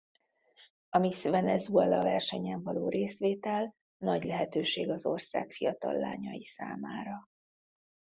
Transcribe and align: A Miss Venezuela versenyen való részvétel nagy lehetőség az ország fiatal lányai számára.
A 0.89 0.97
Miss 0.99 1.21
Venezuela 1.23 2.01
versenyen 2.01 2.63
való 2.63 2.89
részvétel 2.89 3.75
nagy 3.97 4.23
lehetőség 4.23 4.89
az 4.89 5.05
ország 5.05 5.51
fiatal 5.51 5.93
lányai 5.97 6.45
számára. 6.45 7.29